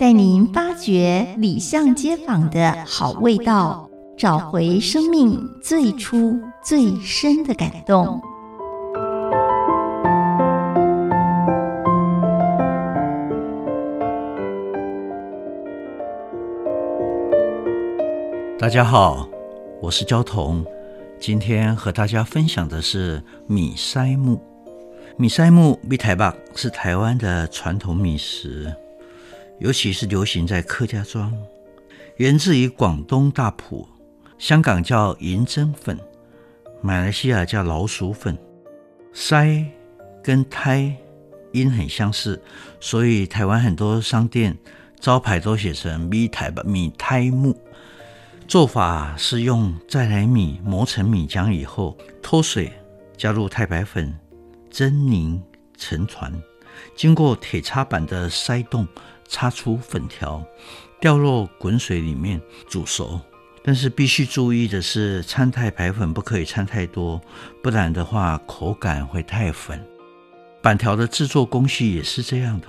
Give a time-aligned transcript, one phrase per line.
[0.00, 3.86] 带您发掘里巷街坊的好味道，
[4.16, 8.18] 找回生命最初最深的感动。
[18.58, 19.28] 大家好，
[19.82, 20.64] 我是焦桐，
[21.18, 24.40] 今天和大家分享的是米筛木。
[25.18, 28.74] 米筛目米台北是台湾的传统米食，
[29.60, 31.32] 尤其是流行在客家庄，
[32.16, 33.86] 源自于广东大埔，
[34.38, 35.98] 香港叫银针粉，
[36.80, 38.36] 马来西亚叫老鼠粉。
[39.12, 39.66] 筛
[40.22, 40.96] 跟胎
[41.52, 42.42] 音很相似，
[42.80, 44.56] 所以台湾很多商店
[44.98, 47.54] 招牌都写成米台北米胎木。
[48.48, 52.72] 做法是用再来米磨成米浆以后，脱水，
[53.16, 54.18] 加入太白粉。
[54.70, 55.42] 蒸凝
[55.76, 56.32] 成团，
[56.94, 58.86] 经过铁叉板的筛动，
[59.30, 60.44] 擦出粉条，
[61.00, 63.18] 掉落滚水里面煮熟。
[63.62, 67.20] 但是必须注意的是，掺太白粉不可以掺太多，
[67.62, 69.80] 不然的话口感会太粉。
[70.60, 72.66] 板条的制作工序也是这样的，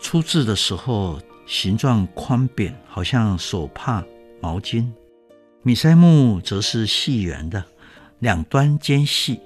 [0.00, 4.04] 出制的时候形状宽扁，好像手帕
[4.40, 4.90] 毛巾。
[5.62, 7.64] 米筛木则是细圆的，
[8.18, 9.40] 两端尖细。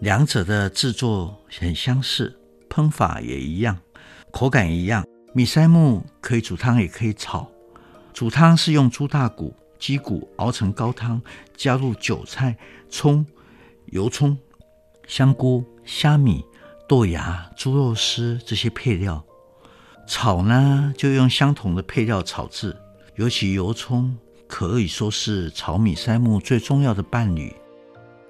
[0.00, 2.36] 两者的制作很相似，
[2.68, 3.78] 烹法也一样，
[4.32, 5.04] 口感一样。
[5.34, 7.50] 米筛木可以煮汤，也可以炒。
[8.12, 11.22] 煮汤是用猪大骨、鸡骨熬成高汤，
[11.56, 12.56] 加入韭菜、
[12.90, 13.24] 葱、
[13.86, 14.36] 油葱、
[15.06, 16.44] 香菇、虾米、
[16.86, 19.24] 豆芽、猪肉丝这些配料。
[20.06, 22.76] 炒呢，就用相同的配料炒制，
[23.14, 24.14] 尤其油葱
[24.46, 27.54] 可以说是炒米筛木最重要的伴侣。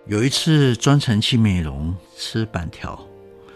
[0.06, 3.04] 有一次专程去美容吃板条，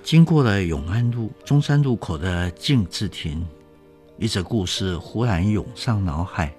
[0.06, 3.44] 经过了永安路中山路口的静字亭，
[4.16, 6.54] 一则故事忽然涌上脑海。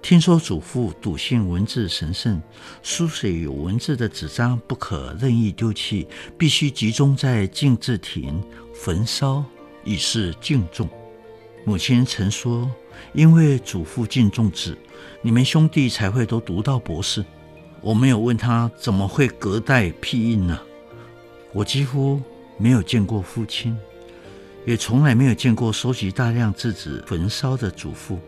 [0.00, 2.40] 听说祖父笃信文字神圣，
[2.82, 9.44] 书写有文字的纸张不可任意丢弃，必须集中在静字亭焚烧，
[9.84, 10.88] 以示敬重。
[11.66, 12.70] 母亲曾说
[13.12, 14.74] ：“因为祖父敬重纸，
[15.20, 17.22] 你们兄弟才会都读到博士。”
[17.82, 20.58] 我没有问他怎么会隔代庇荫呢？
[21.52, 22.22] 我几乎
[22.58, 23.78] 没有见过父亲，
[24.66, 28.18] 也从来没有见过收集大量字纸焚烧的祖父。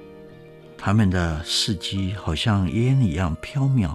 [0.78, 3.94] 他们的事迹好像烟一样飘渺，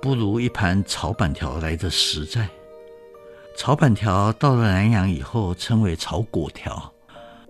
[0.00, 2.48] 不如一盘炒板条来的实在。
[3.56, 6.92] 炒板条到了南洋以后，称为炒粿条，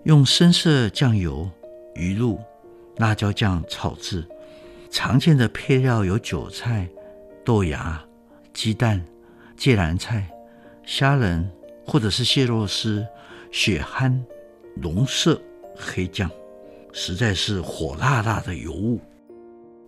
[0.04, 1.50] 用深色酱油、
[1.94, 2.41] 鱼露、
[2.97, 4.26] 辣椒酱炒制，
[4.91, 6.88] 常见的配料有韭菜。
[7.44, 8.03] 豆芽、
[8.54, 9.04] 鸡蛋、
[9.56, 10.26] 芥蓝菜、
[10.84, 11.50] 虾仁，
[11.88, 13.04] 或者是蟹肉丝、
[13.50, 14.15] 血蚶、
[14.76, 15.41] 龙色、
[15.75, 16.31] 黑酱，
[16.93, 19.00] 实在是火辣辣的尤物。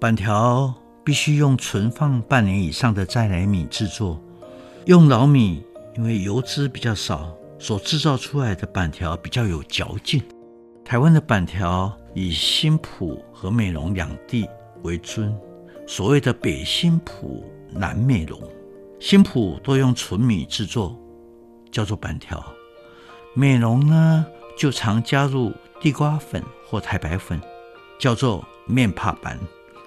[0.01, 0.75] 板条
[1.05, 4.19] 必须用存放半年以上的在来米制作，
[4.87, 5.63] 用老米，
[5.95, 10.23] 因为油脂比较少，所制造出来的板条比较有嚼劲。
[10.83, 14.49] 台湾的板条以新埔和美浓两地
[14.83, 15.39] 为尊。
[15.87, 18.41] 所谓的北新埔、南美浓，
[18.99, 20.97] 新埔都用纯米制作，
[21.71, 22.39] 叫做板条；
[23.35, 24.27] 美浓呢，
[24.57, 27.41] 就常加入地瓜粉或太白粉，
[27.99, 29.39] 叫做面帕板。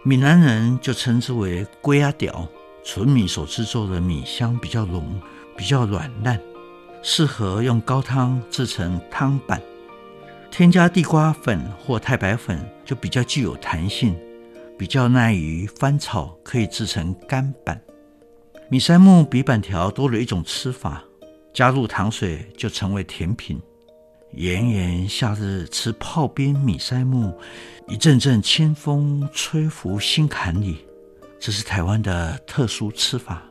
[0.03, 2.47] 闽南人就称之为龟阿屌。
[2.85, 5.21] 纯米所制作的米香比较浓，
[5.55, 6.37] 比较软烂，
[7.01, 9.61] 适合用高汤制成汤板。
[10.51, 14.13] 添加地瓜粉或太白粉，就比较具有弹性。
[14.77, 17.81] 比较耐于翻炒，可以制成干板。
[18.67, 21.01] 米山木比板条多了一种吃法，
[21.53, 23.61] 加入糖水就成为甜品。
[24.31, 27.37] 炎炎夏日吃泡冰米塞木，
[27.87, 30.83] 一阵阵清风吹拂心坎里。
[31.39, 33.43] 这是台湾的特殊吃法，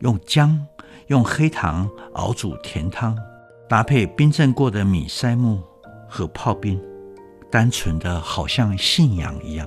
[0.00, 0.62] 用姜、
[1.06, 3.16] 用黑糖熬煮甜汤，
[3.66, 5.62] 搭配冰镇过的米塞木
[6.06, 6.78] 和泡冰，
[7.50, 9.66] 单纯的好像信仰一样。